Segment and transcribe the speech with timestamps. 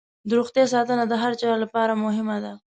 [0.27, 2.53] د روغتیا ساتنه د هر چا لپاره مهمه ده.